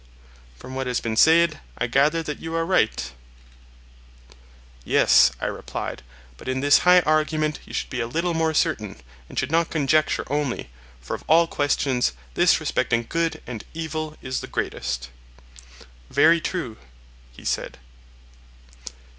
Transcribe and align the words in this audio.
From 0.57 0.73
what 0.73 0.87
has 0.87 0.99
been 0.99 1.15
said, 1.15 1.59
I 1.77 1.85
gather 1.85 2.23
that 2.23 2.39
you 2.39 2.55
are 2.55 2.65
right. 2.65 3.13
Yes, 4.83 5.31
I 5.39 5.45
replied, 5.45 6.01
but 6.37 6.47
in 6.47 6.59
this 6.61 6.79
high 6.79 7.01
argument 7.01 7.59
you 7.65 7.73
should 7.75 7.91
be 7.91 7.99
a 7.99 8.07
little 8.07 8.33
more 8.33 8.55
certain, 8.55 8.99
and 9.29 9.37
should 9.37 9.51
not 9.51 9.69
conjecture 9.69 10.23
only; 10.25 10.71
for 11.01 11.13
of 11.15 11.23
all 11.27 11.45
questions, 11.45 12.13
this 12.33 12.59
respecting 12.59 13.05
good 13.09 13.43
and 13.45 13.63
evil 13.75 14.17
is 14.23 14.41
the 14.41 14.47
greatest. 14.47 15.11
Very 16.09 16.41
true, 16.41 16.77
he 17.33 17.45
said. 17.45 17.77